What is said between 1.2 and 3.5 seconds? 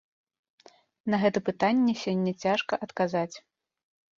гэта пытанне сёння цяжка адказаць.